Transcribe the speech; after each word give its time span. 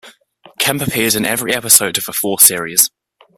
Kemp 0.57 0.81
appeared 0.81 1.13
in 1.13 1.25
every 1.27 1.53
episode 1.53 1.95
of 1.99 2.05
the 2.05 2.11
four 2.11 2.39
series. 2.39 2.89